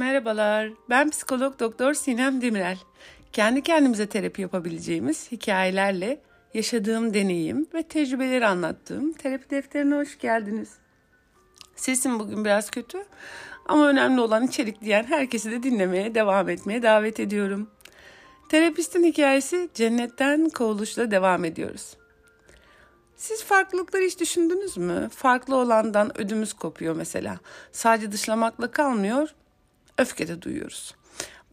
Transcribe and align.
Merhabalar, 0.00 0.70
ben 0.90 1.10
psikolog 1.10 1.58
doktor 1.58 1.94
Sinem 1.94 2.42
Demirel. 2.42 2.78
Kendi 3.32 3.62
kendimize 3.62 4.06
terapi 4.06 4.42
yapabileceğimiz 4.42 5.32
hikayelerle 5.32 6.20
yaşadığım 6.54 7.14
deneyim 7.14 7.66
ve 7.74 7.82
tecrübeleri 7.82 8.46
anlattığım 8.46 9.12
terapi 9.12 9.50
defterine 9.50 9.94
hoş 9.94 10.18
geldiniz. 10.18 10.68
Sesim 11.76 12.18
bugün 12.18 12.44
biraz 12.44 12.70
kötü 12.70 12.98
ama 13.68 13.88
önemli 13.88 14.20
olan 14.20 14.46
içerik 14.46 14.80
diyen 14.80 15.04
herkesi 15.04 15.50
de 15.50 15.62
dinlemeye 15.62 16.14
devam 16.14 16.48
etmeye 16.48 16.82
davet 16.82 17.20
ediyorum. 17.20 17.70
Terapistin 18.48 19.04
hikayesi 19.04 19.68
cennetten 19.74 20.48
kovuluşla 20.48 21.10
devam 21.10 21.44
ediyoruz. 21.44 21.96
Siz 23.16 23.44
farklılıkları 23.44 24.02
hiç 24.02 24.20
düşündünüz 24.20 24.76
mü? 24.76 25.08
Farklı 25.14 25.56
olandan 25.56 26.20
ödümüz 26.20 26.52
kopuyor 26.52 26.96
mesela. 26.96 27.38
Sadece 27.72 28.12
dışlamakla 28.12 28.70
kalmıyor, 28.70 29.34
öfke 30.00 30.28
de 30.28 30.42
duyuyoruz. 30.42 30.94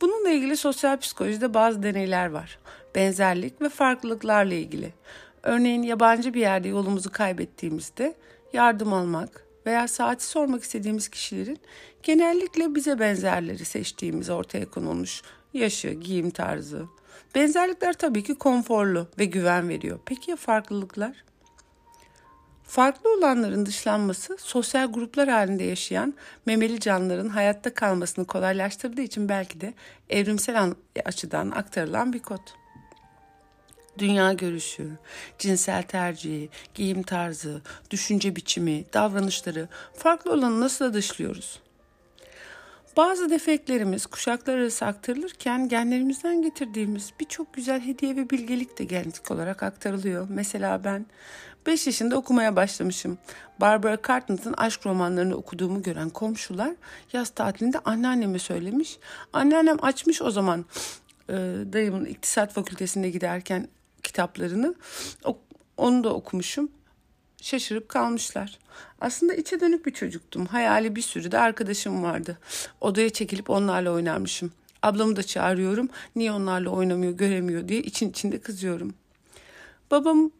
Bununla 0.01 0.29
ilgili 0.29 0.57
sosyal 0.57 0.97
psikolojide 0.97 1.53
bazı 1.53 1.83
deneyler 1.83 2.27
var. 2.27 2.59
Benzerlik 2.95 3.61
ve 3.61 3.69
farklılıklarla 3.69 4.53
ilgili. 4.53 4.93
Örneğin 5.43 5.83
yabancı 5.83 6.33
bir 6.33 6.39
yerde 6.39 6.67
yolumuzu 6.67 7.11
kaybettiğimizde 7.11 8.15
yardım 8.53 8.93
almak 8.93 9.45
veya 9.65 9.87
saati 9.87 10.25
sormak 10.25 10.63
istediğimiz 10.63 11.07
kişilerin 11.09 11.59
genellikle 12.03 12.75
bize 12.75 12.99
benzerleri 12.99 13.65
seçtiğimiz 13.65 14.29
ortaya 14.29 14.69
konulmuş 14.69 15.21
yaşı, 15.53 15.89
giyim 15.89 16.29
tarzı. 16.29 16.85
Benzerlikler 17.35 17.93
tabii 17.93 18.23
ki 18.23 18.35
konforlu 18.35 19.07
ve 19.19 19.25
güven 19.25 19.69
veriyor. 19.69 19.99
Peki 20.05 20.31
ya 20.31 20.37
farklılıklar? 20.37 21.23
Farklı 22.67 23.13
olanların 23.17 23.65
dışlanması 23.65 24.37
sosyal 24.39 24.91
gruplar 24.91 25.29
halinde 25.29 25.63
yaşayan 25.63 26.13
memeli 26.45 26.79
canlıların 26.79 27.29
hayatta 27.29 27.73
kalmasını 27.73 28.25
kolaylaştırdığı 28.25 29.01
için 29.01 29.29
belki 29.29 29.61
de 29.61 29.73
evrimsel 30.09 30.73
açıdan 31.05 31.51
aktarılan 31.51 32.13
bir 32.13 32.19
kod. 32.19 32.39
Dünya 33.97 34.33
görüşü, 34.33 34.91
cinsel 35.39 35.83
tercihi, 35.83 36.49
giyim 36.73 37.03
tarzı, 37.03 37.61
düşünce 37.91 38.35
biçimi, 38.35 38.85
davranışları 38.93 39.67
farklı 39.93 40.31
olanı 40.31 40.61
nasıl 40.61 40.93
dışlıyoruz? 40.93 41.59
Bazı 42.97 43.29
defeklerimiz 43.29 44.05
kuşaklar 44.05 44.57
arası 44.57 44.85
aktarılırken 44.85 45.69
genlerimizden 45.69 46.41
getirdiğimiz 46.41 47.13
birçok 47.19 47.53
güzel 47.53 47.81
hediye 47.81 48.15
ve 48.15 48.29
bilgelik 48.29 48.79
de 48.79 48.83
genetik 48.83 49.31
olarak 49.31 49.63
aktarılıyor. 49.63 50.27
Mesela 50.29 50.83
ben 50.83 51.05
5 51.67 51.87
yaşında 51.87 52.17
okumaya 52.17 52.55
başlamışım. 52.55 53.17
Barbara 53.61 53.97
Cartnett'ın 54.07 54.53
aşk 54.53 54.85
romanlarını 54.85 55.35
okuduğumu 55.35 55.83
gören 55.83 56.09
komşular 56.09 56.71
yaz 57.13 57.29
tatilinde 57.29 57.79
anneanneme 57.79 58.39
söylemiş. 58.39 58.97
Anneannem 59.33 59.77
açmış 59.81 60.21
o 60.21 60.31
zaman 60.31 60.65
e, 61.29 61.33
dayımın 61.73 62.05
iktisat 62.05 62.53
fakültesinde 62.53 63.09
giderken 63.09 63.67
kitaplarını. 64.03 64.75
O, 65.25 65.37
onu 65.77 66.03
da 66.03 66.13
okumuşum 66.13 66.69
şaşırıp 67.41 67.89
kalmışlar. 67.89 68.59
Aslında 69.01 69.33
içe 69.33 69.59
dönük 69.59 69.85
bir 69.85 69.93
çocuktum. 69.93 70.45
Hayali 70.45 70.95
bir 70.95 71.01
sürü 71.01 71.31
de 71.31 71.39
arkadaşım 71.39 72.03
vardı. 72.03 72.37
Odaya 72.81 73.09
çekilip 73.09 73.49
onlarla 73.49 73.91
oynarmışım. 73.91 74.51
Ablamı 74.83 75.15
da 75.15 75.23
çağırıyorum. 75.23 75.89
Niye 76.15 76.31
onlarla 76.31 76.69
oynamıyor, 76.69 77.13
göremiyor 77.13 77.67
diye 77.67 77.81
için 77.81 78.09
içinde 78.09 78.39
kızıyorum. 78.39 78.93
Babam 79.91 80.31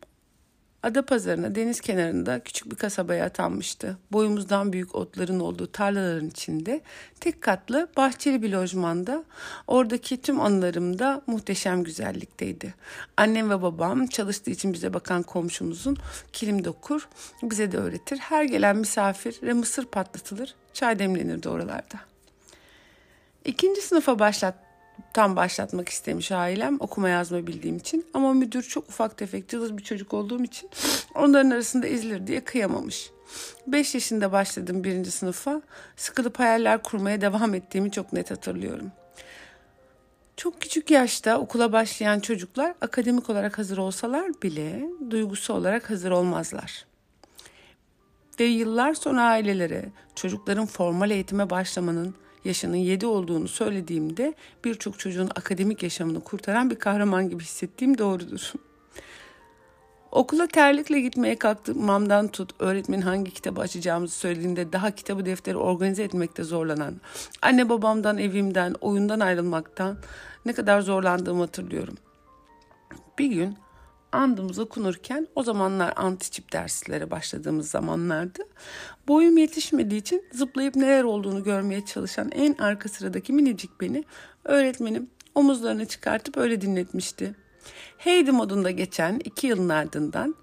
Ada 0.84 1.06
pazarına 1.06 1.56
deniz 1.56 1.82
kenarında 1.82 2.40
küçük 2.40 2.72
bir 2.72 2.76
kasabaya 2.76 3.26
atanmıştı. 3.26 3.98
Boyumuzdan 4.12 4.74
büyük 4.74 4.96
otların 4.96 5.40
olduğu 5.40 5.72
tarlaların 5.72 6.28
içinde 6.28 6.82
tek 7.20 7.42
katlı 7.42 7.90
bahçeli 7.98 8.42
bir 8.42 8.52
lojmanda 8.52 9.24
oradaki 9.68 10.22
tüm 10.22 10.42
anılarım 10.42 11.00
da 11.00 11.22
muhteşem 11.28 11.84
güzellikteydi. 11.84 12.74
Annem 13.18 13.50
ve 13.50 13.62
babam 13.62 14.08
çalıştığı 14.08 14.52
için 14.52 14.74
bize 14.74 14.94
bakan 14.94 15.24
komşumuzun 15.24 15.98
kilim 16.34 16.66
dokur, 16.66 17.08
bize 17.44 17.72
de 17.72 17.78
öğretir. 17.78 18.18
Her 18.18 18.44
gelen 18.44 18.78
misafir 18.78 19.40
ve 19.44 19.54
mısır 19.54 19.86
patlatılır, 19.86 20.56
çay 20.74 21.00
demlenirdi 21.00 21.50
oralarda. 21.50 22.00
İkinci 23.46 23.82
sınıfa 23.82 24.20
başlat 24.20 24.67
tam 25.14 25.36
başlatmak 25.36 25.90
istemiş 25.90 26.32
ailem 26.32 26.78
okuma 26.80 27.10
yazma 27.10 27.48
bildiğim 27.48 27.78
için. 27.78 28.06
Ama 28.14 28.34
müdür 28.34 28.64
çok 28.64 28.90
ufak 28.90 29.18
tefek 29.18 29.50
cılız 29.50 29.78
bir 29.78 29.84
çocuk 29.84 30.14
olduğum 30.14 30.44
için 30.44 30.70
onların 31.16 31.50
arasında 31.50 31.88
ezilir 31.88 32.28
diye 32.28 32.44
kıyamamış. 32.44 33.12
5 33.68 33.94
yaşında 33.94 34.32
başladım 34.32 34.84
birinci 34.84 35.12
sınıfa. 35.12 35.62
Sıkılıp 35.96 36.40
hayaller 36.40 36.84
kurmaya 36.84 37.22
devam 37.22 37.54
ettiğimi 37.54 37.92
çok 37.92 38.14
net 38.14 38.32
hatırlıyorum. 38.32 38.92
Çok 40.38 40.62
küçük 40.62 40.92
yaşta 40.92 41.40
okula 41.40 41.74
başlayan 41.74 42.20
çocuklar 42.20 42.74
akademik 42.82 43.30
olarak 43.30 43.58
hazır 43.58 43.78
olsalar 43.78 44.42
bile 44.44 44.90
duygusu 45.10 45.54
olarak 45.54 45.90
hazır 45.90 46.12
olmazlar. 46.12 46.86
Ve 48.40 48.44
yıllar 48.44 48.94
sonra 48.94 49.24
ailelere 49.24 49.86
çocukların 50.16 50.66
formal 50.66 51.12
eğitime 51.12 51.50
başlamanın 51.50 52.16
yaşının 52.48 52.76
7 52.76 53.06
olduğunu 53.06 53.48
söylediğimde 53.48 54.34
birçok 54.66 55.00
çocuğun 55.00 55.30
akademik 55.36 55.84
yaşamını 55.84 56.20
kurtaran 56.20 56.70
bir 56.70 56.80
kahraman 56.80 57.30
gibi 57.30 57.44
hissettiğim 57.44 57.98
doğrudur. 57.98 58.54
Okula 60.12 60.48
terlikle 60.48 61.00
gitmeye 61.02 61.36
kalktığımdan 61.36 62.28
tut, 62.28 62.52
öğretmenin 62.60 63.02
hangi 63.02 63.32
kitabı 63.32 63.62
açacağımızı 63.62 64.16
söylediğinde 64.16 64.74
daha 64.74 64.92
kitabı 64.92 65.26
defteri 65.26 65.58
organize 65.58 66.04
etmekte 66.04 66.44
zorlanan, 66.44 67.02
anne 67.42 67.70
babamdan, 67.70 68.18
evimden, 68.18 68.76
oyundan 68.82 69.20
ayrılmaktan 69.20 69.98
ne 70.46 70.54
kadar 70.54 70.82
zorlandığımı 70.82 71.42
hatırlıyorum. 71.42 71.98
Bir 73.20 73.28
gün 73.28 73.58
andımız 74.12 74.60
okunurken 74.60 75.28
o 75.36 75.44
zamanlar 75.44 75.94
antiçip 75.96 76.54
derslere 76.54 77.12
başladığımız 77.12 77.70
zamanlardı. 77.70 78.42
Boyum 79.08 79.38
yetişmediği 79.38 80.02
için 80.02 80.26
zıplayıp 80.32 80.76
neler 80.76 81.04
olduğunu 81.04 81.44
görmeye 81.44 81.86
çalışan 81.86 82.32
en 82.32 82.54
arka 82.54 82.90
sıradaki 82.90 83.34
minicik 83.34 83.82
beni 83.82 84.04
öğretmenim 84.44 85.10
omuzlarını 85.36 85.86
çıkartıp 85.86 86.38
öyle 86.38 86.62
dinletmişti. 86.62 87.36
Heidi 87.98 88.32
modunda 88.32 88.72
geçen 88.72 89.22
iki 89.26 89.48
yılın 89.48 89.70
ardından 89.70 90.36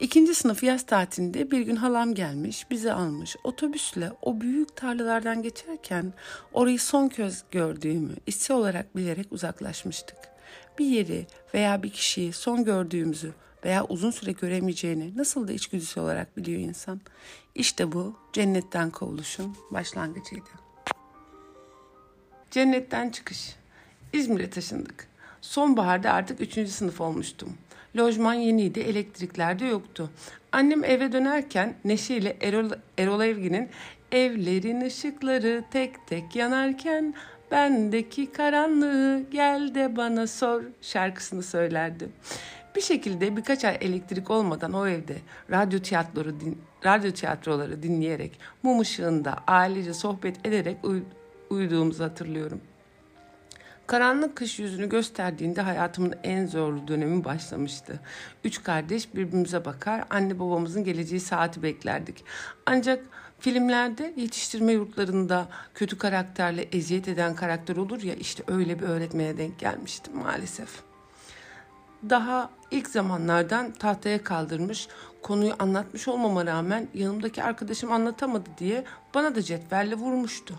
ikinci 0.00 0.34
sınıf 0.34 0.62
yaz 0.62 0.86
tatilinde 0.86 1.50
bir 1.50 1.60
gün 1.60 1.76
halam 1.76 2.14
gelmiş, 2.14 2.70
bizi 2.70 2.92
almış. 2.92 3.36
Otobüsle 3.44 4.12
o 4.22 4.40
büyük 4.40 4.76
tarlalardan 4.76 5.42
geçerken 5.42 6.12
orayı 6.52 6.80
son 6.80 7.08
kez 7.08 7.44
gördüğümü 7.50 8.12
hissi 8.26 8.52
olarak 8.52 8.96
bilerek 8.96 9.32
uzaklaşmıştık 9.32 10.37
bir 10.78 10.86
yeri 10.86 11.26
veya 11.54 11.82
bir 11.82 11.90
kişiyi 11.90 12.32
son 12.32 12.64
gördüğümüzü 12.64 13.32
veya 13.64 13.84
uzun 13.84 14.10
süre 14.10 14.32
göremeyeceğini 14.32 15.16
nasıl 15.16 15.48
da 15.48 15.52
içgüdüsü 15.52 16.00
olarak 16.00 16.36
biliyor 16.36 16.60
insan. 16.60 17.00
İşte 17.54 17.92
bu 17.92 18.16
cennetten 18.32 18.90
kovuluşun 18.90 19.56
başlangıcıydı. 19.70 20.50
Cennetten 22.50 23.10
çıkış. 23.10 23.56
İzmir'e 24.12 24.50
taşındık. 24.50 25.08
Sonbaharda 25.40 26.12
artık 26.12 26.40
üçüncü 26.40 26.70
sınıf 26.70 27.00
olmuştum. 27.00 27.48
Lojman 27.96 28.34
yeniydi, 28.34 28.80
elektrikler 28.80 29.58
de 29.58 29.64
yoktu. 29.64 30.10
Annem 30.52 30.84
eve 30.84 31.12
dönerken 31.12 31.74
neşeyle 31.84 32.36
Erol, 32.40 32.70
Erol 32.98 33.20
Evgin'in 33.20 33.68
Evlerin 34.12 34.80
ışıkları 34.80 35.64
tek 35.70 36.06
tek 36.06 36.36
yanarken 36.36 37.14
Bendeki 37.50 38.32
karanlığı 38.32 39.22
gel 39.30 39.74
de 39.74 39.96
bana 39.96 40.26
sor 40.26 40.62
şarkısını 40.80 41.42
söylerdi. 41.42 42.08
Bir 42.76 42.80
şekilde 42.80 43.36
birkaç 43.36 43.64
ay 43.64 43.78
elektrik 43.80 44.30
olmadan 44.30 44.72
o 44.72 44.86
evde 44.86 45.16
radyo 45.50 45.78
tiyatroları, 45.78 46.40
din, 46.40 46.58
radyo 46.84 47.12
tiyatroları 47.12 47.82
dinleyerek 47.82 48.40
mum 48.62 48.80
ışığında 48.80 49.36
ailece 49.46 49.94
sohbet 49.94 50.46
ederek 50.46 50.76
uy, 50.84 51.02
uyuduğumuzu 51.50 52.04
hatırlıyorum. 52.04 52.60
Karanlık 53.86 54.36
kış 54.36 54.58
yüzünü 54.58 54.88
gösterdiğinde 54.88 55.60
hayatımın 55.60 56.14
en 56.22 56.46
zorlu 56.46 56.88
dönemi 56.88 57.24
başlamıştı. 57.24 58.00
Üç 58.44 58.62
kardeş 58.62 59.14
birbirimize 59.14 59.64
bakar, 59.64 60.04
anne 60.10 60.38
babamızın 60.38 60.84
geleceği 60.84 61.20
saati 61.20 61.62
beklerdik. 61.62 62.24
Ancak 62.66 63.04
Filmlerde 63.40 64.14
yetiştirme 64.16 64.72
yurtlarında 64.72 65.48
kötü 65.74 65.98
karakterle 65.98 66.62
eziyet 66.62 67.08
eden 67.08 67.34
karakter 67.34 67.76
olur 67.76 68.02
ya 68.02 68.14
işte 68.14 68.42
öyle 68.46 68.78
bir 68.80 68.84
öğretmene 68.84 69.38
denk 69.38 69.58
gelmiştim 69.58 70.16
maalesef. 70.16 70.68
Daha 72.10 72.50
ilk 72.70 72.88
zamanlardan 72.88 73.72
tahtaya 73.72 74.24
kaldırmış, 74.24 74.88
konuyu 75.22 75.54
anlatmış 75.58 76.08
olmama 76.08 76.46
rağmen 76.46 76.88
yanımdaki 76.94 77.42
arkadaşım 77.42 77.92
anlatamadı 77.92 78.50
diye 78.58 78.84
bana 79.14 79.34
da 79.34 79.42
cetvelle 79.42 79.94
vurmuştu. 79.94 80.54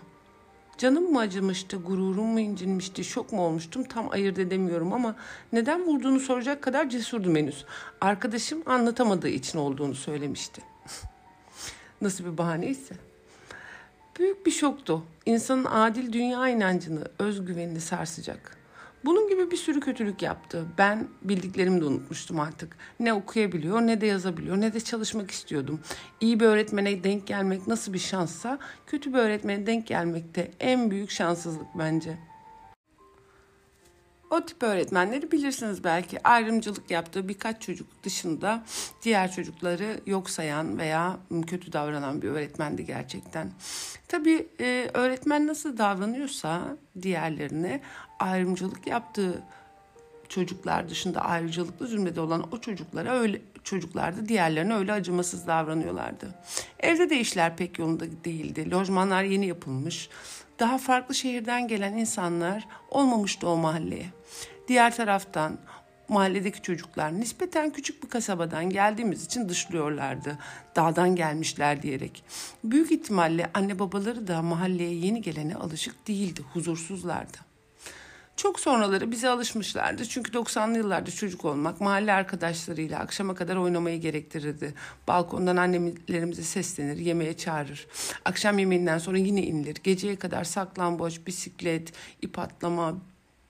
Canım 0.78 1.12
mı 1.12 1.18
acımıştı, 1.18 1.76
gururum 1.76 2.26
mu 2.26 2.40
incinmişti, 2.40 3.04
şok 3.04 3.32
mu 3.32 3.42
olmuştum 3.42 3.84
tam 3.84 4.10
ayırt 4.10 4.38
edemiyorum 4.38 4.92
ama 4.92 5.16
neden 5.52 5.86
vurduğunu 5.86 6.20
soracak 6.20 6.62
kadar 6.62 6.88
cesurdum 6.88 7.36
henüz. 7.36 7.64
Arkadaşım 8.00 8.62
anlatamadığı 8.66 9.28
için 9.28 9.58
olduğunu 9.58 9.94
söylemişti. 9.94 10.62
Nasıl 12.00 12.24
bir 12.24 12.38
bahaneyse. 12.38 12.94
Büyük 14.18 14.46
bir 14.46 14.50
şoktu. 14.50 15.04
İnsanın 15.26 15.64
adil 15.64 16.12
dünya 16.12 16.48
inancını, 16.48 17.04
özgüvenini 17.18 17.80
sarsacak. 17.80 18.56
Bunun 19.04 19.28
gibi 19.28 19.50
bir 19.50 19.56
sürü 19.56 19.80
kötülük 19.80 20.22
yaptı. 20.22 20.66
Ben 20.78 21.08
bildiklerimi 21.22 21.80
de 21.80 21.84
unutmuştum 21.84 22.40
artık. 22.40 22.76
Ne 23.00 23.12
okuyabiliyor, 23.12 23.80
ne 23.80 24.00
de 24.00 24.06
yazabiliyor, 24.06 24.60
ne 24.60 24.74
de 24.74 24.80
çalışmak 24.80 25.30
istiyordum. 25.30 25.80
İyi 26.20 26.40
bir 26.40 26.44
öğretmene 26.44 27.04
denk 27.04 27.26
gelmek 27.26 27.66
nasıl 27.66 27.92
bir 27.92 27.98
şanssa, 27.98 28.58
kötü 28.86 29.12
bir 29.12 29.18
öğretmene 29.18 29.66
denk 29.66 29.86
gelmek 29.86 30.34
de 30.34 30.50
en 30.60 30.90
büyük 30.90 31.10
şanssızlık 31.10 31.66
bence. 31.78 32.29
O 34.30 34.44
tip 34.44 34.62
öğretmenleri 34.62 35.32
bilirsiniz 35.32 35.84
belki 35.84 36.28
ayrımcılık 36.28 36.90
yaptığı 36.90 37.28
birkaç 37.28 37.62
çocuk 37.62 38.02
dışında 38.02 38.64
diğer 39.02 39.32
çocukları 39.32 40.00
yok 40.06 40.30
sayan 40.30 40.78
veya 40.78 41.16
kötü 41.46 41.72
davranan 41.72 42.22
bir 42.22 42.28
öğretmendi 42.28 42.86
gerçekten. 42.86 43.52
Tabii 44.08 44.48
e, 44.60 44.90
öğretmen 44.94 45.46
nasıl 45.46 45.78
davranıyorsa 45.78 46.76
diğerlerine 47.02 47.80
ayrımcılık 48.18 48.86
yaptığı 48.86 49.42
çocuklar 50.28 50.88
dışında 50.88 51.20
ayrıcalıklı 51.20 51.86
zümrede 51.86 52.20
olan 52.20 52.44
o 52.52 52.60
çocuklara 52.60 53.18
öyle 53.18 53.40
çocuklar 53.64 54.28
diğerlerine 54.28 54.74
öyle 54.74 54.92
acımasız 54.92 55.46
davranıyorlardı. 55.46 56.34
Evde 56.78 57.10
de 57.10 57.20
işler 57.20 57.56
pek 57.56 57.78
yolunda 57.78 58.04
değildi. 58.24 58.70
Lojmanlar 58.70 59.22
yeni 59.22 59.46
yapılmış. 59.46 60.08
Daha 60.60 60.78
farklı 60.78 61.14
şehirden 61.14 61.68
gelen 61.68 61.92
insanlar 61.92 62.68
olmamıştı 62.90 63.48
o 63.48 63.56
mahalleye. 63.56 64.06
Diğer 64.68 64.96
taraftan 64.96 65.58
mahalledeki 66.08 66.62
çocuklar 66.62 67.20
nispeten 67.20 67.70
küçük 67.70 68.02
bir 68.02 68.08
kasabadan 68.08 68.70
geldiğimiz 68.70 69.24
için 69.24 69.48
dışlıyorlardı. 69.48 70.38
Dağdan 70.76 71.16
gelmişler 71.16 71.82
diyerek. 71.82 72.24
Büyük 72.64 72.92
ihtimalle 72.92 73.50
anne 73.54 73.78
babaları 73.78 74.26
da 74.26 74.42
mahalleye 74.42 74.94
yeni 74.94 75.22
gelene 75.22 75.54
alışık 75.54 76.08
değildi, 76.08 76.40
huzursuzlardı. 76.52 77.49
Çok 78.40 78.60
sonraları 78.60 79.10
bize 79.10 79.28
alışmışlardı. 79.28 80.04
Çünkü 80.06 80.32
90'lı 80.32 80.78
yıllarda 80.78 81.10
çocuk 81.10 81.44
olmak 81.44 81.80
mahalle 81.80 82.12
arkadaşlarıyla 82.12 82.98
akşama 82.98 83.34
kadar 83.34 83.56
oynamayı 83.56 84.00
gerektirirdi. 84.00 84.74
Balkondan 85.08 85.56
annelerimize 85.56 86.42
seslenir, 86.42 86.96
yemeğe 86.96 87.36
çağırır. 87.36 87.86
Akşam 88.24 88.58
yemeğinden 88.58 88.98
sonra 88.98 89.18
yine 89.18 89.42
inilir. 89.42 89.76
Geceye 89.84 90.16
kadar 90.16 90.44
saklamboç, 90.44 91.20
bisiklet, 91.26 91.92
ip 92.22 92.38
atlama, 92.38 92.94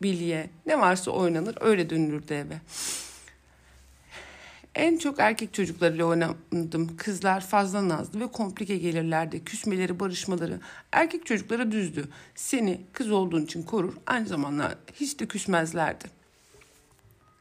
bilye 0.03 0.51
ne 0.67 0.81
varsa 0.81 1.11
oynanır 1.11 1.55
öyle 1.61 1.91
dönülürdü 1.91 2.35
eve. 2.35 2.61
En 4.75 4.99
çok 4.99 5.21
erkek 5.21 5.55
çocuklarıyla 5.55 6.05
oynadım. 6.05 6.97
Kızlar 6.97 7.41
fazla 7.41 7.89
nazlı 7.89 8.21
ve 8.21 8.27
komplike 8.27 8.77
gelirlerdi. 8.77 9.45
Küsmeleri, 9.45 10.01
barışmaları. 10.01 10.61
Erkek 10.93 11.27
çocuklara 11.27 11.73
düzdü. 11.73 12.09
Seni 12.35 12.81
kız 12.93 13.11
olduğun 13.11 13.45
için 13.45 13.63
korur. 13.63 13.95
Aynı 14.07 14.27
zamanda 14.27 14.75
hiç 14.95 15.21
de 15.21 15.27
küsmezlerdi. 15.27 16.05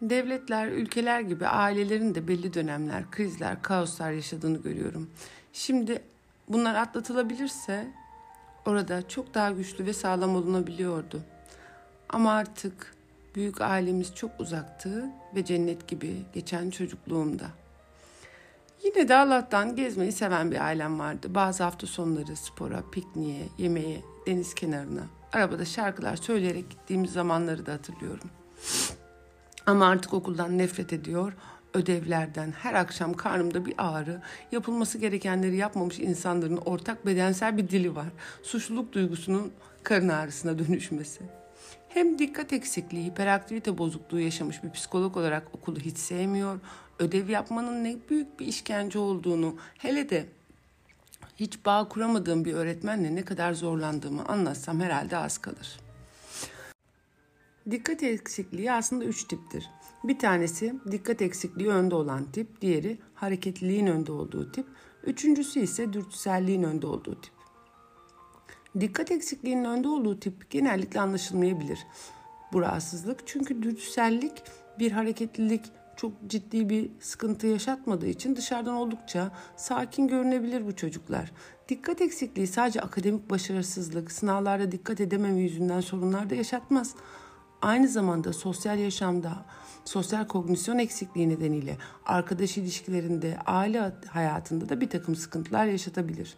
Devletler, 0.01 0.67
ülkeler 0.67 1.21
gibi 1.21 1.47
ailelerin 1.47 2.15
de 2.15 2.27
belli 2.27 2.53
dönemler, 2.53 3.11
krizler, 3.11 3.61
kaoslar 3.61 4.11
yaşadığını 4.11 4.61
görüyorum. 4.61 5.09
Şimdi 5.53 6.01
bunlar 6.47 6.75
atlatılabilirse 6.75 7.87
orada 8.65 9.07
çok 9.07 9.33
daha 9.33 9.51
güçlü 9.51 9.85
ve 9.85 9.93
sağlam 9.93 10.35
olunabiliyordu. 10.35 11.21
Ama 12.09 12.31
artık 12.31 12.95
büyük 13.39 13.61
ailemiz 13.61 14.15
çok 14.15 14.39
uzaktı 14.39 15.05
ve 15.35 15.45
cennet 15.45 15.87
gibi 15.87 16.25
geçen 16.33 16.69
çocukluğumda. 16.69 17.45
Yine 18.83 19.07
de 19.07 19.15
Allah'tan 19.15 19.75
gezmeyi 19.75 20.11
seven 20.11 20.51
bir 20.51 20.65
ailem 20.65 20.99
vardı. 20.99 21.35
Bazı 21.35 21.63
hafta 21.63 21.87
sonları 21.87 22.35
spora, 22.35 22.83
pikniğe, 22.91 23.45
yemeğe, 23.57 24.01
deniz 24.27 24.53
kenarına, 24.53 25.03
arabada 25.33 25.65
şarkılar 25.65 26.15
söyleyerek 26.15 26.69
gittiğimiz 26.69 27.11
zamanları 27.11 27.65
da 27.65 27.73
hatırlıyorum. 27.73 28.29
Ama 29.65 29.87
artık 29.87 30.13
okuldan 30.13 30.57
nefret 30.57 30.93
ediyor, 30.93 31.33
ödevlerden, 31.73 32.51
her 32.51 32.73
akşam 32.73 33.13
karnımda 33.13 33.65
bir 33.65 33.73
ağrı, 33.77 34.21
yapılması 34.51 34.97
gerekenleri 34.97 35.55
yapmamış 35.55 35.99
insanların 35.99 36.57
ortak 36.57 37.05
bedensel 37.05 37.57
bir 37.57 37.69
dili 37.69 37.95
var. 37.95 38.09
Suçluluk 38.43 38.93
duygusunun 38.93 39.51
karın 39.83 40.09
ağrısına 40.09 40.59
dönüşmesi. 40.59 41.21
Hem 41.89 42.19
dikkat 42.19 42.53
eksikliği, 42.53 43.05
hiperaktivite 43.05 43.77
bozukluğu 43.77 44.19
yaşamış 44.19 44.63
bir 44.63 44.71
psikolog 44.71 45.17
olarak 45.17 45.55
okulu 45.55 45.79
hiç 45.79 45.97
sevmiyor, 45.97 46.59
ödev 46.99 47.29
yapmanın 47.29 47.83
ne 47.83 47.97
büyük 48.09 48.39
bir 48.39 48.45
işkence 48.45 48.99
olduğunu, 48.99 49.55
hele 49.77 50.09
de 50.09 50.25
hiç 51.35 51.65
bağ 51.65 51.87
kuramadığım 51.89 52.45
bir 52.45 52.53
öğretmenle 52.53 53.15
ne 53.15 53.25
kadar 53.25 53.53
zorlandığımı 53.53 54.25
anlatsam 54.25 54.79
herhalde 54.79 55.17
az 55.17 55.37
kalır. 55.37 55.79
Dikkat 57.71 58.03
eksikliği 58.03 58.71
aslında 58.71 59.05
üç 59.05 59.23
tiptir. 59.23 59.69
Bir 60.03 60.19
tanesi 60.19 60.75
dikkat 60.91 61.21
eksikliği 61.21 61.69
önde 61.69 61.95
olan 61.95 62.31
tip, 62.31 62.61
diğeri 62.61 62.97
hareketliliğin 63.15 63.87
önde 63.87 64.11
olduğu 64.11 64.51
tip, 64.51 64.65
üçüncüsü 65.03 65.59
ise 65.59 65.93
dürtüselliğin 65.93 66.63
önde 66.63 66.87
olduğu 66.87 67.21
tip. 67.21 67.38
Dikkat 68.81 69.11
eksikliğinin 69.11 69.63
önde 69.63 69.87
olduğu 69.87 70.19
tip 70.19 70.49
genellikle 70.49 70.99
anlaşılmayabilir. 70.99 71.79
Bu 72.53 72.61
rahatsızlık 72.61 73.27
çünkü 73.27 73.63
dürtüsellik 73.63 74.43
bir 74.79 74.91
hareketlilik 74.91 75.61
çok 75.95 76.11
ciddi 76.27 76.69
bir 76.69 76.91
sıkıntı 76.99 77.47
yaşatmadığı 77.47 78.07
için 78.07 78.35
dışarıdan 78.35 78.75
oldukça 78.75 79.31
sakin 79.55 80.07
görünebilir 80.07 80.67
bu 80.67 80.75
çocuklar. 80.75 81.31
Dikkat 81.69 82.01
eksikliği 82.01 82.47
sadece 82.47 82.81
akademik 82.81 83.29
başarısızlık, 83.29 84.11
sınavlarda 84.11 84.71
dikkat 84.71 85.01
edememe 85.01 85.41
yüzünden 85.41 85.81
sorunlar 85.81 86.29
da 86.29 86.35
yaşatmaz. 86.35 86.95
Aynı 87.61 87.87
zamanda 87.87 88.33
sosyal 88.33 88.79
yaşamda 88.79 89.45
sosyal 89.85 90.27
kognisyon 90.27 90.77
eksikliği 90.77 91.29
nedeniyle 91.29 91.77
arkadaş 92.05 92.57
ilişkilerinde, 92.57 93.37
aile 93.45 93.93
hayatında 94.07 94.69
da 94.69 94.81
bir 94.81 94.89
takım 94.89 95.15
sıkıntılar 95.15 95.65
yaşatabilir. 95.65 96.37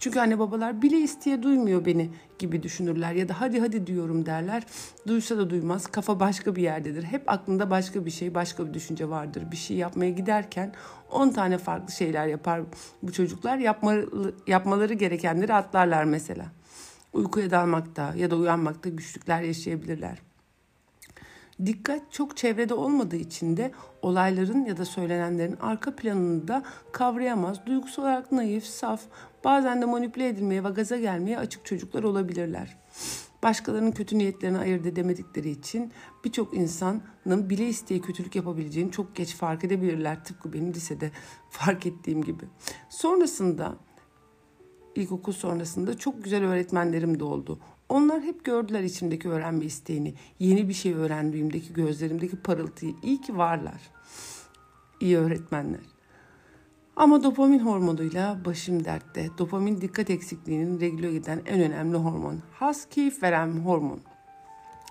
Çünkü 0.00 0.20
anne 0.20 0.38
babalar 0.38 0.82
bile 0.82 0.98
isteye 0.98 1.42
duymuyor 1.42 1.84
beni 1.84 2.10
gibi 2.38 2.62
düşünürler 2.62 3.12
ya 3.12 3.28
da 3.28 3.40
hadi 3.40 3.60
hadi 3.60 3.86
diyorum 3.86 4.26
derler. 4.26 4.62
Duysa 5.06 5.38
da 5.38 5.50
duymaz. 5.50 5.86
Kafa 5.86 6.20
başka 6.20 6.56
bir 6.56 6.62
yerdedir. 6.62 7.02
Hep 7.02 7.30
aklında 7.30 7.70
başka 7.70 8.06
bir 8.06 8.10
şey, 8.10 8.34
başka 8.34 8.66
bir 8.66 8.74
düşünce 8.74 9.08
vardır. 9.08 9.42
Bir 9.52 9.56
şey 9.56 9.76
yapmaya 9.76 10.10
giderken 10.10 10.74
10 11.10 11.30
tane 11.30 11.58
farklı 11.58 11.92
şeyler 11.92 12.26
yapar 12.26 12.62
bu 13.02 13.12
çocuklar. 13.12 13.58
Yapmaları 14.46 14.94
gerekenleri 14.94 15.54
atlarlar 15.54 16.04
mesela. 16.04 16.46
Uykuya 17.12 17.50
dalmakta 17.50 18.14
ya 18.16 18.30
da 18.30 18.36
uyanmakta 18.36 18.88
güçlükler 18.88 19.42
yaşayabilirler. 19.42 20.29
Dikkat 21.66 22.12
çok 22.12 22.36
çevrede 22.36 22.74
olmadığı 22.74 23.16
için 23.16 23.56
de 23.56 23.72
olayların 24.02 24.64
ya 24.64 24.76
da 24.76 24.84
söylenenlerin 24.84 25.56
arka 25.60 25.96
planını 25.96 26.48
da 26.48 26.62
kavrayamaz. 26.92 27.66
Duygusal 27.66 28.02
olarak 28.02 28.32
naif, 28.32 28.64
saf, 28.64 29.00
bazen 29.44 29.82
de 29.82 29.84
manipüle 29.84 30.28
edilmeye 30.28 30.64
ve 30.64 30.68
gaza 30.68 30.96
gelmeye 30.96 31.38
açık 31.38 31.64
çocuklar 31.64 32.02
olabilirler. 32.02 32.76
Başkalarının 33.42 33.92
kötü 33.92 34.18
niyetlerini 34.18 34.58
ayırt 34.58 34.86
edemedikleri 34.86 35.50
için 35.50 35.92
birçok 36.24 36.56
insanın 36.56 37.50
bile 37.50 37.68
isteye 37.68 38.00
kötülük 38.00 38.36
yapabileceğini 38.36 38.92
çok 38.92 39.16
geç 39.16 39.34
fark 39.34 39.64
edebilirler. 39.64 40.24
Tıpkı 40.24 40.52
benim 40.52 40.74
lisede 40.74 41.10
fark 41.50 41.86
ettiğim 41.86 42.24
gibi. 42.24 42.44
Sonrasında 42.88 43.76
ilkokul 44.94 45.32
sonrasında 45.32 45.98
çok 45.98 46.24
güzel 46.24 46.44
öğretmenlerim 46.44 47.20
de 47.20 47.24
oldu. 47.24 47.60
Onlar 47.90 48.22
hep 48.22 48.44
gördüler 48.44 48.82
içimdeki 48.82 49.28
öğrenme 49.28 49.64
isteğini. 49.64 50.14
Yeni 50.38 50.68
bir 50.68 50.74
şey 50.74 50.94
öğrendiğimdeki 50.94 51.72
gözlerimdeki 51.72 52.36
parıltıyı. 52.36 52.94
İyi 53.02 53.20
ki 53.20 53.36
varlar. 53.36 53.80
İyi 55.00 55.18
öğretmenler. 55.18 55.80
Ama 56.96 57.22
dopamin 57.22 57.58
hormonuyla 57.58 58.38
başım 58.44 58.84
dertte. 58.84 59.28
Dopamin 59.38 59.80
dikkat 59.80 60.10
eksikliğinin 60.10 60.80
regüle 60.80 61.16
eden 61.16 61.40
en 61.46 61.60
önemli 61.60 61.96
hormon. 61.96 62.42
Has 62.52 62.88
keyif 62.90 63.22
veren 63.22 63.52
hormon. 63.52 64.00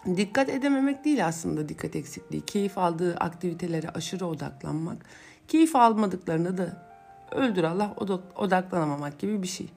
Dikkat 0.05 0.49
edememek 0.49 1.05
değil 1.05 1.27
aslında 1.27 1.69
dikkat 1.69 1.95
eksikliği. 1.95 2.41
Keyif 2.45 2.77
aldığı 2.77 3.15
aktivitelere 3.15 3.89
aşırı 3.89 4.25
odaklanmak. 4.25 5.05
Keyif 5.47 5.75
almadıklarına 5.75 6.57
da 6.57 6.89
öldür 7.31 7.63
Allah 7.63 7.95
odaklanamamak 8.35 9.19
gibi 9.19 9.43
bir 9.43 9.47
şey. 9.47 9.67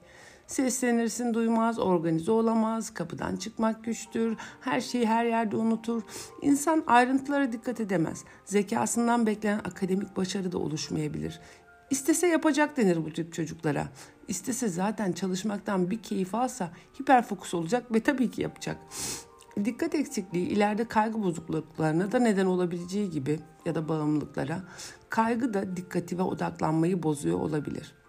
Seslenirsin 0.53 1.33
duymaz, 1.33 1.79
organize 1.79 2.31
olamaz, 2.31 2.93
kapıdan 2.93 3.35
çıkmak 3.35 3.83
güçtür, 3.83 4.37
her 4.61 4.81
şeyi 4.81 5.05
her 5.05 5.25
yerde 5.25 5.55
unutur. 5.55 6.01
İnsan 6.41 6.83
ayrıntılara 6.87 7.51
dikkat 7.51 7.79
edemez. 7.79 8.23
Zekasından 8.45 9.25
beklenen 9.25 9.59
akademik 9.59 10.17
başarı 10.17 10.51
da 10.51 10.57
oluşmayabilir. 10.57 11.39
İstese 11.89 12.27
yapacak 12.27 12.77
denir 12.77 13.05
bu 13.05 13.13
tip 13.13 13.33
çocuklara. 13.33 13.87
İstese 14.27 14.67
zaten 14.67 15.11
çalışmaktan 15.11 15.91
bir 15.91 16.03
keyif 16.03 16.35
alsa 16.35 16.69
hiperfokus 17.01 17.53
olacak 17.53 17.93
ve 17.93 17.99
tabii 17.99 18.31
ki 18.31 18.41
yapacak. 18.41 18.77
Dikkat 19.65 19.95
eksikliği 19.95 20.47
ileride 20.47 20.87
kaygı 20.87 21.23
bozukluklarına 21.23 22.11
da 22.11 22.19
neden 22.19 22.45
olabileceği 22.45 23.09
gibi 23.09 23.39
ya 23.65 23.75
da 23.75 23.89
bağımlılıklara 23.89 24.63
kaygı 25.09 25.53
da 25.53 25.77
dikkati 25.77 26.17
ve 26.17 26.21
odaklanmayı 26.21 27.03
bozuyor 27.03 27.39
olabilir. 27.39 28.02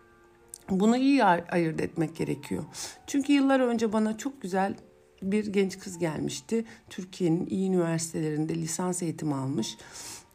Bunu 0.71 0.97
iyi 0.97 1.25
ayırt 1.25 1.81
etmek 1.81 2.17
gerekiyor. 2.17 2.65
Çünkü 3.07 3.33
yıllar 3.33 3.61
önce 3.61 3.93
bana 3.93 4.19
çok 4.19 4.43
güzel 4.43 4.75
bir 5.23 5.47
genç 5.47 5.79
kız 5.79 5.99
gelmişti. 5.99 6.65
Türkiye'nin 6.91 7.47
iyi 7.47 7.69
üniversitelerinde 7.69 8.55
lisans 8.55 9.03
eğitimi 9.03 9.35
almış 9.35 9.77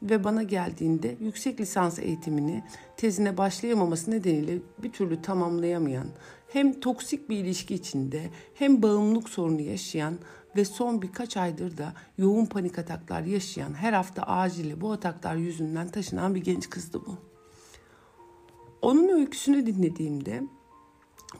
ve 0.02 0.24
bana 0.24 0.44
geldiğinde 0.44 1.16
yüksek 1.20 1.62
lisans 1.62 2.00
eğitimini 2.00 2.64
tezine 2.98 3.38
başlayamaması 3.38 4.12
nedeniyle 4.12 4.58
bir 4.84 4.92
türlü 4.92 5.22
tamamlayamayan, 5.22 6.08
hem 6.48 6.80
toksik 6.80 7.30
bir 7.30 7.38
ilişki 7.38 7.76
içinde 7.76 8.30
hem 8.54 8.82
bağımlılık 8.84 9.30
sorunu 9.30 9.62
yaşayan 9.62 10.20
ve 10.56 10.66
son 10.66 11.02
birkaç 11.02 11.38
aydır 11.38 11.78
da 11.78 11.94
yoğun 12.18 12.46
panik 12.46 12.80
ataklar 12.80 13.22
yaşayan, 13.22 13.74
her 13.74 13.94
hafta 13.94 14.24
acili 14.24 14.82
bu 14.82 14.92
ataklar 14.92 15.36
yüzünden 15.36 15.88
taşınan 15.88 16.36
bir 16.36 16.44
genç 16.44 16.70
kızdı 16.70 17.02
bu. 17.06 17.29
Onun 18.82 19.10
öyküsünü 19.10 19.66
dinlediğimde 19.66 20.44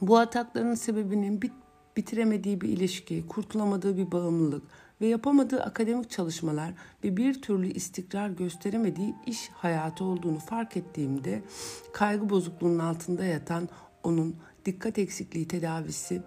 bu 0.00 0.18
atakların 0.18 0.74
sebebinin 0.74 1.42
bit 1.42 1.52
bitiremediği 1.96 2.60
bir 2.60 2.68
ilişki, 2.68 3.26
kurtulamadığı 3.28 3.96
bir 3.96 4.12
bağımlılık 4.12 4.62
ve 5.00 5.06
yapamadığı 5.06 5.62
akademik 5.62 6.10
çalışmalar 6.10 6.74
ve 7.04 7.16
bir 7.16 7.42
türlü 7.42 7.66
istikrar 7.66 8.30
gösteremediği 8.30 9.14
iş 9.26 9.48
hayatı 9.48 10.04
olduğunu 10.04 10.38
fark 10.38 10.76
ettiğimde 10.76 11.42
kaygı 11.92 12.30
bozukluğunun 12.30 12.78
altında 12.78 13.24
yatan 13.24 13.68
onun 14.02 14.36
dikkat 14.64 14.98
eksikliği 14.98 15.48
tedavisi 15.48 16.22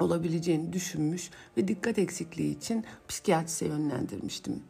olabileceğini 0.00 0.72
düşünmüş 0.72 1.30
ve 1.56 1.68
dikkat 1.68 1.98
eksikliği 1.98 2.56
için 2.56 2.84
psikiyatrise 3.08 3.66
yönlendirmiştim. 3.66 4.62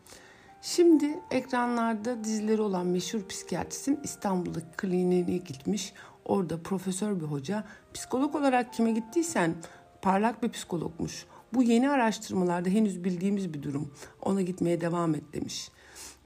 Şimdi 0.63 1.19
ekranlarda 1.31 2.25
dizileri 2.25 2.61
olan 2.61 2.87
meşhur 2.87 3.29
psikiyatristin 3.29 4.01
İstanbul'daki 4.05 4.67
kliniğine 4.77 5.37
gitmiş. 5.39 5.93
Orada 6.25 6.63
profesör 6.63 7.21
bir 7.21 7.25
hoca 7.25 7.65
psikolog 7.95 8.35
olarak 8.35 8.73
kime 8.73 8.93
gittiysen 8.93 9.55
parlak 10.03 10.43
bir 10.43 10.49
psikologmuş. 10.49 11.27
Bu 11.55 11.63
yeni 11.63 11.91
araştırmalarda 11.91 12.69
henüz 12.69 13.05
bildiğimiz 13.05 13.55
bir 13.55 13.63
durum. 13.63 13.95
Ona 14.23 14.43
gitmeye 14.43 14.81
devam 14.81 15.15
et 15.15 15.25
demiş. 15.33 15.71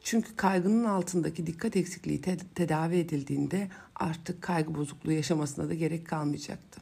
Çünkü 0.01 0.37
kaygının 0.37 0.85
altındaki 0.85 1.47
dikkat 1.47 1.77
eksikliği 1.77 2.21
te- 2.21 2.37
tedavi 2.55 2.97
edildiğinde 2.97 3.69
artık 3.95 4.43
kaygı 4.43 4.75
bozukluğu 4.75 5.13
yaşamasına 5.13 5.69
da 5.69 5.75
gerek 5.75 6.07
kalmayacaktı. 6.07 6.81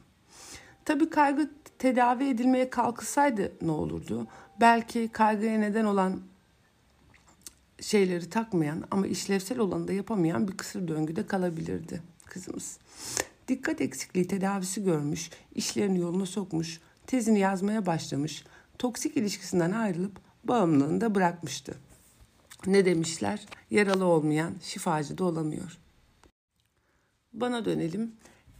Tabii 0.85 1.09
kaygı 1.09 1.51
tedavi 1.79 2.29
edilmeye 2.29 2.69
kalkılsaydı 2.69 3.51
ne 3.61 3.71
olurdu? 3.71 4.27
Belki 4.59 5.07
kaygıya 5.07 5.59
neden 5.59 5.85
olan 5.85 6.21
şeyleri 7.81 8.29
takmayan 8.29 8.83
ama 8.91 9.07
işlevsel 9.07 9.59
olanı 9.59 9.87
da 9.87 9.93
yapamayan 9.93 10.47
bir 10.47 10.57
kısır 10.57 10.87
döngüde 10.87 11.27
kalabilirdi 11.27 12.01
kızımız. 12.25 12.77
Dikkat 13.47 13.81
eksikliği 13.81 14.27
tedavisi 14.27 14.83
görmüş, 14.83 15.29
işlerini 15.55 15.99
yoluna 15.99 16.25
sokmuş, 16.25 16.79
tezini 17.07 17.39
yazmaya 17.39 17.85
başlamış, 17.85 18.43
toksik 18.79 19.17
ilişkisinden 19.17 19.71
ayrılıp 19.71 20.19
bağımlılığını 20.43 21.01
da 21.01 21.15
bırakmıştı. 21.15 21.75
Ne 22.65 22.85
demişler? 22.85 23.45
Yaralı 23.71 24.05
olmayan 24.05 24.53
şifacı 24.61 25.17
da 25.17 25.23
olamıyor. 25.23 25.77
Bana 27.33 27.65
dönelim. 27.65 28.11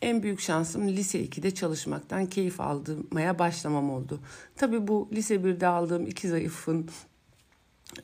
En 0.01 0.23
büyük 0.23 0.39
şansım 0.39 0.87
lise 0.87 1.25
2'de 1.25 1.53
çalışmaktan 1.53 2.25
keyif 2.25 2.61
aldırmaya 2.61 3.39
başlamam 3.39 3.89
oldu. 3.89 4.19
Tabii 4.55 4.87
bu 4.87 5.09
lise 5.13 5.35
1'de 5.35 5.67
aldığım 5.67 6.07
iki 6.07 6.27
zayıfın 6.27 6.89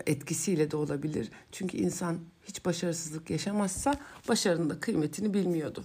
etkisiyle 0.06 0.72
de 0.72 0.78
olabilir. 0.78 1.30
Çünkü 1.52 1.78
insan 1.78 2.20
hiç 2.44 2.66
başarısızlık 2.66 3.30
yaşamazsa 3.30 4.00
başarının 4.30 4.70
da 4.70 4.80
kıymetini 4.80 5.34
bilmiyordu. 5.34 5.84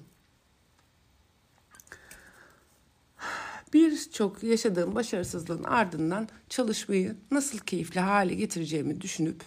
Birçok 3.72 4.42
yaşadığım 4.42 4.94
başarısızlığın 4.94 5.64
ardından 5.64 6.28
çalışmayı 6.48 7.16
nasıl 7.30 7.58
keyifli 7.58 8.00
hale 8.00 8.34
getireceğimi 8.34 9.00
düşünüp 9.00 9.42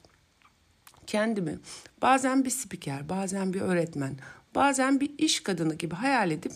kendimi 1.07 1.59
bazen 2.01 2.45
bir 2.45 2.49
spiker, 2.49 3.09
bazen 3.09 3.53
bir 3.53 3.61
öğretmen, 3.61 4.17
bazen 4.55 4.99
bir 4.99 5.11
iş 5.17 5.39
kadını 5.39 5.75
gibi 5.75 5.95
hayal 5.95 6.31
edip 6.31 6.51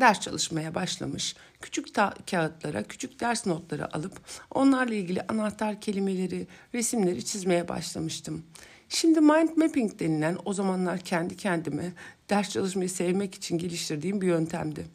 ders 0.00 0.20
çalışmaya 0.20 0.74
başlamış. 0.74 1.36
Küçük 1.60 1.94
kağıtlara, 2.30 2.82
küçük 2.82 3.20
ders 3.20 3.46
notları 3.46 3.94
alıp 3.94 4.20
onlarla 4.54 4.94
ilgili 4.94 5.22
anahtar 5.22 5.80
kelimeleri, 5.80 6.46
resimleri 6.74 7.24
çizmeye 7.24 7.68
başlamıştım. 7.68 8.42
Şimdi 8.88 9.20
mind 9.20 9.56
mapping 9.56 10.00
denilen 10.00 10.38
o 10.44 10.52
zamanlar 10.52 10.98
kendi 10.98 11.36
kendime 11.36 11.92
ders 12.30 12.50
çalışmayı 12.50 12.90
sevmek 12.90 13.34
için 13.34 13.58
geliştirdiğim 13.58 14.20
bir 14.20 14.26
yöntemdi. 14.26 14.86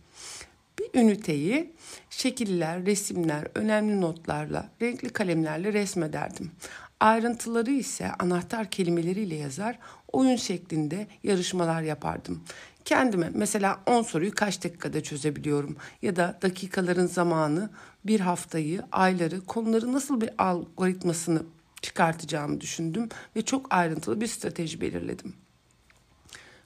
Bir 0.79 0.99
üniteyi 0.99 1.73
şekiller, 2.09 2.85
resimler, 2.85 3.47
önemli 3.55 4.01
notlarla, 4.01 4.69
renkli 4.81 5.09
kalemlerle 5.09 5.73
resmederdim. 5.73 6.51
Ayrıntıları 6.99 7.71
ise 7.71 8.11
anahtar 8.19 8.71
kelimeleriyle 8.71 9.35
yazar, 9.35 9.79
oyun 10.11 10.35
şeklinde 10.35 11.07
yarışmalar 11.23 11.81
yapardım. 11.81 12.43
Kendime 12.85 13.31
mesela 13.33 13.83
10 13.85 14.01
soruyu 14.01 14.31
kaç 14.35 14.63
dakikada 14.63 15.03
çözebiliyorum 15.03 15.75
ya 16.01 16.15
da 16.15 16.39
dakikaların 16.41 17.07
zamanı, 17.07 17.69
bir 18.05 18.19
haftayı, 18.19 18.81
ayları, 18.91 19.41
konuları 19.41 19.93
nasıl 19.93 20.21
bir 20.21 20.29
algoritmasını 20.37 21.43
çıkartacağımı 21.81 22.61
düşündüm 22.61 23.09
ve 23.35 23.41
çok 23.41 23.73
ayrıntılı 23.73 24.21
bir 24.21 24.27
strateji 24.27 24.81
belirledim. 24.81 25.33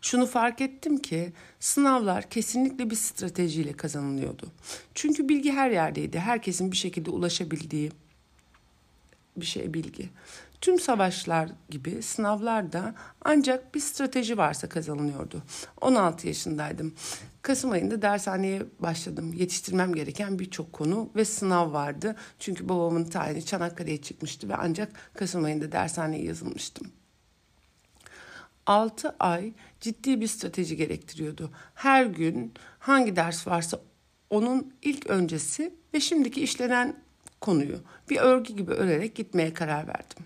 Şunu 0.02 0.26
fark 0.26 0.62
ettim 0.62 0.98
ki 0.98 1.34
sınavlar 1.60 2.30
kesinlikle 2.30 2.90
bir 2.90 2.96
stratejiyle 2.96 3.74
kazanılıyordu. 3.74 4.52
Çünkü 4.96 5.30
bilgi 5.30 5.52
her 5.52 5.72
yerdeydi. 5.72 6.20
Herkesin 6.20 6.72
bir 6.72 6.78
şekilde 6.78 7.10
ulaşabildiği 7.10 7.92
bir 9.38 9.46
şey 9.46 9.74
bilgi. 9.74 10.10
Tüm 10.62 10.80
savaşlar 10.80 11.50
gibi 11.70 12.02
sınavlarda 12.02 12.96
ancak 13.22 13.76
bir 13.76 13.80
strateji 13.80 14.38
varsa 14.38 14.70
kazanılıyordu. 14.70 15.44
16 15.82 16.28
yaşındaydım. 16.28 16.96
Kasım 17.42 17.72
ayında 17.72 18.02
dershaneye 18.02 18.62
başladım. 18.80 19.34
Yetiştirmem 19.34 19.94
gereken 19.94 20.40
birçok 20.40 20.74
konu 20.74 21.10
ve 21.16 21.26
sınav 21.26 21.74
vardı. 21.74 22.16
Çünkü 22.40 22.70
babamın 22.70 23.04
tayini 23.06 23.46
Çanakkale'ye 23.46 24.02
çıkmıştı 24.02 24.50
ve 24.50 24.56
ancak 24.56 24.92
Kasım 25.14 25.44
ayında 25.44 25.72
dershaneye 25.72 26.24
yazılmıştım. 26.24 26.88
6 28.66 29.16
ay 29.20 29.54
ciddi 29.80 30.22
bir 30.22 30.28
strateji 30.28 30.78
gerektiriyordu. 30.78 31.52
Her 31.76 32.06
gün 32.06 32.54
hangi 32.80 33.16
ders 33.16 33.48
varsa 33.48 33.80
onun 34.30 34.74
ilk 34.82 35.08
öncesi 35.08 35.74
ve 35.94 36.00
şimdiki 36.00 36.42
işlenen 36.42 37.07
konuyu 37.42 37.80
bir 38.10 38.18
örgü 38.18 38.54
gibi 38.54 38.72
örerek 38.72 39.16
gitmeye 39.16 39.54
karar 39.54 39.88
verdim. 39.88 40.26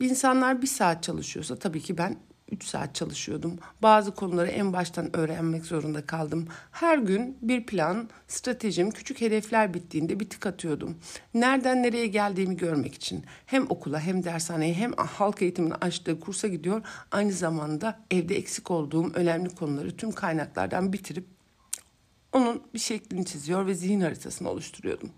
İnsanlar 0.00 0.62
bir 0.62 0.66
saat 0.66 1.02
çalışıyorsa 1.02 1.56
tabii 1.56 1.80
ki 1.80 1.98
ben 1.98 2.16
3 2.52 2.64
saat 2.64 2.94
çalışıyordum. 2.94 3.58
Bazı 3.82 4.14
konuları 4.14 4.48
en 4.48 4.72
baştan 4.72 5.16
öğrenmek 5.16 5.64
zorunda 5.64 6.06
kaldım. 6.06 6.48
Her 6.70 6.98
gün 6.98 7.38
bir 7.42 7.66
plan, 7.66 8.08
stratejim, 8.28 8.90
küçük 8.90 9.20
hedefler 9.20 9.74
bittiğinde 9.74 10.20
bir 10.20 10.30
tık 10.30 10.46
atıyordum. 10.46 10.98
Nereden 11.34 11.82
nereye 11.82 12.06
geldiğimi 12.06 12.56
görmek 12.56 12.94
için. 12.94 13.24
Hem 13.46 13.66
okula 13.68 14.00
hem 14.00 14.24
dershaneye 14.24 14.74
hem 14.74 14.92
halk 14.92 15.42
eğitimini 15.42 15.74
açtığı 15.74 16.20
kursa 16.20 16.48
gidiyor. 16.48 16.82
Aynı 17.10 17.32
zamanda 17.32 18.00
evde 18.10 18.36
eksik 18.36 18.70
olduğum 18.70 19.12
önemli 19.14 19.54
konuları 19.54 19.96
tüm 19.96 20.12
kaynaklardan 20.12 20.92
bitirip 20.92 21.37
onun 22.32 22.62
bir 22.74 22.78
şeklini 22.78 23.26
çiziyor 23.26 23.66
ve 23.66 23.74
zihin 23.74 24.00
haritasını 24.00 24.50
oluşturuyordum. 24.50 25.10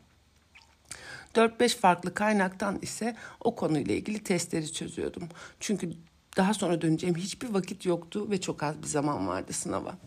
4-5 1.35 1.77
farklı 1.77 2.15
kaynaktan 2.15 2.79
ise 2.83 3.17
o 3.41 3.57
konuyla 3.57 3.95
ilgili 3.95 4.23
testleri 4.25 4.73
çözüyordum. 4.73 5.29
Çünkü 5.61 5.93
daha 6.37 6.55
sonra 6.55 6.83
döneceğim 6.83 7.17
hiçbir 7.17 7.49
vakit 7.49 7.87
yoktu 7.87 8.31
ve 8.31 8.41
çok 8.41 8.63
az 8.63 8.83
bir 8.83 8.87
zaman 8.87 9.29
vardı 9.29 9.53
sınava. 9.53 9.99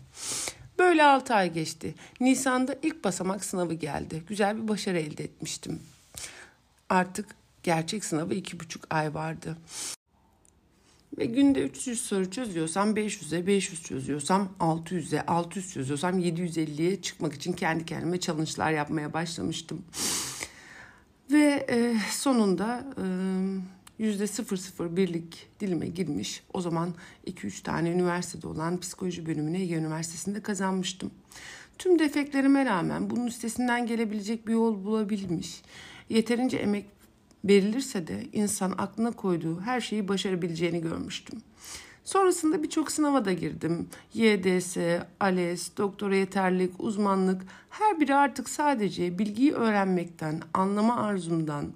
Böyle 0.78 1.04
6 1.04 1.34
ay 1.34 1.52
geçti. 1.52 1.94
Nisan'da 2.20 2.76
ilk 2.82 3.04
basamak 3.04 3.44
sınavı 3.44 3.74
geldi. 3.74 4.22
Güzel 4.28 4.62
bir 4.62 4.68
başarı 4.68 4.98
elde 4.98 5.24
etmiştim. 5.24 5.82
Artık 6.88 7.26
gerçek 7.62 8.04
sınavı 8.04 8.34
iki 8.34 8.60
buçuk 8.60 8.94
ay 8.94 9.14
vardı. 9.14 9.56
Ve 11.18 11.24
günde 11.24 11.62
300 11.62 12.00
soru 12.00 12.30
çözüyorsam 12.30 12.94
500'e, 12.94 13.46
500 13.46 13.82
çözüyorsam 13.82 14.48
600'e, 14.60 15.20
600 15.20 15.72
çözüyorsam 15.72 16.18
750'ye 16.18 17.02
çıkmak 17.02 17.34
için 17.34 17.52
kendi 17.52 17.84
kendime 17.84 18.20
challenge'lar 18.20 18.72
yapmaya 18.72 19.12
başlamıştım. 19.12 19.82
Ve 21.30 21.66
e, 21.70 21.96
sonunda 22.10 22.86
e, 22.98 23.04
yüzde 23.98 24.96
birlik 24.96 25.48
dilime 25.60 25.86
girmiş. 25.86 26.42
O 26.52 26.60
zaman 26.60 26.94
2-3 27.26 27.62
tane 27.62 27.90
üniversitede 27.90 28.46
olan 28.46 28.80
psikoloji 28.80 29.26
bölümüne 29.26 29.62
Ege 29.62 29.74
Üniversitesi'nde 29.74 30.42
kazanmıştım. 30.42 31.10
Tüm 31.78 31.98
defeklerime 31.98 32.64
rağmen 32.64 33.10
bunun 33.10 33.26
üstesinden 33.26 33.86
gelebilecek 33.86 34.46
bir 34.46 34.52
yol 34.52 34.84
bulabilmiş. 34.84 35.62
Yeterince 36.08 36.56
emek 36.56 36.86
verilirse 37.44 38.06
de 38.06 38.26
insan 38.32 38.74
aklına 38.78 39.10
koyduğu 39.10 39.60
her 39.60 39.80
şeyi 39.80 40.08
başarabileceğini 40.08 40.80
görmüştüm. 40.80 41.42
Sonrasında 42.04 42.62
birçok 42.62 42.92
sınava 42.92 43.24
da 43.24 43.32
girdim. 43.32 43.88
YDS, 44.14 44.76
ALES, 45.20 45.76
doktora 45.76 46.16
yeterlik, 46.16 46.72
uzmanlık 46.78 47.42
her 47.70 48.00
biri 48.00 48.14
artık 48.14 48.48
sadece 48.48 49.18
bilgiyi 49.18 49.52
öğrenmekten, 49.52 50.42
anlama 50.54 50.96
arzumdan 50.96 51.72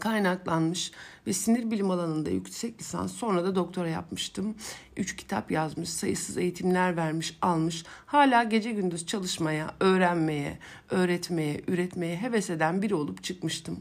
kaynaklanmış 0.00 0.92
ve 1.26 1.32
sinir 1.32 1.70
bilim 1.70 1.90
alanında 1.90 2.30
yüksek 2.30 2.80
lisans 2.80 3.12
sonra 3.12 3.44
da 3.44 3.54
doktora 3.54 3.88
yapmıştım. 3.88 4.54
Üç 4.96 5.16
kitap 5.16 5.50
yazmış, 5.50 5.88
sayısız 5.88 6.38
eğitimler 6.38 6.96
vermiş, 6.96 7.38
almış. 7.42 7.84
Hala 8.06 8.44
gece 8.44 8.72
gündüz 8.72 9.06
çalışmaya, 9.06 9.74
öğrenmeye, 9.80 10.58
öğretmeye, 10.90 11.62
üretmeye 11.68 12.16
heves 12.16 12.50
eden 12.50 12.82
biri 12.82 12.94
olup 12.94 13.22
çıkmıştım. 13.22 13.80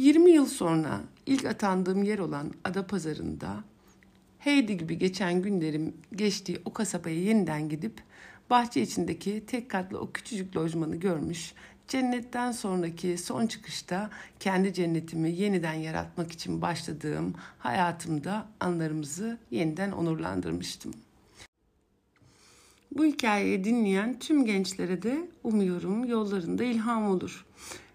20 0.00 0.30
yıl 0.30 0.46
sonra 0.46 1.00
ilk 1.26 1.44
atandığım 1.44 2.02
yer 2.02 2.18
olan 2.18 2.52
Adapazarı'nda 2.64 3.64
Heidi 4.38 4.76
gibi 4.76 4.98
geçen 4.98 5.42
günlerim 5.42 5.94
geçtiği 6.14 6.60
o 6.64 6.72
kasabaya 6.72 7.16
yeniden 7.16 7.68
gidip 7.68 8.02
bahçe 8.50 8.82
içindeki 8.82 9.46
tek 9.46 9.70
katlı 9.70 10.00
o 10.00 10.12
küçücük 10.12 10.56
lojmanı 10.56 10.96
görmüş, 10.96 11.54
cennetten 11.88 12.52
sonraki 12.52 13.18
son 13.18 13.46
çıkışta 13.46 14.10
kendi 14.38 14.74
cennetimi 14.74 15.30
yeniden 15.30 15.74
yaratmak 15.74 16.32
için 16.32 16.62
başladığım 16.62 17.34
hayatımda 17.58 18.48
anlarımızı 18.60 19.38
yeniden 19.50 19.92
onurlandırmıştım. 19.92 20.92
Bu 22.96 23.04
hikayeyi 23.04 23.64
dinleyen 23.64 24.18
tüm 24.18 24.44
gençlere 24.44 25.02
de 25.02 25.28
umuyorum 25.44 26.04
yollarında 26.04 26.64
ilham 26.64 27.10
olur. 27.10 27.46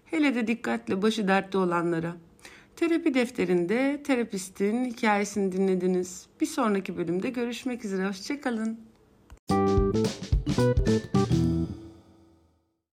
Hele 0.06 0.34
de 0.34 0.46
dikkatle 0.46 1.02
başı 1.02 1.28
dertte 1.28 1.58
olanlara. 1.58 2.16
Terapi 2.76 3.14
defterinde 3.14 4.02
terapistin 4.02 4.84
hikayesini 4.84 5.52
dinlediniz. 5.52 6.26
Bir 6.40 6.46
sonraki 6.46 6.96
bölümde 6.96 7.30
görüşmek 7.30 7.84
üzere. 7.84 8.08
Hoşçakalın. 8.08 8.80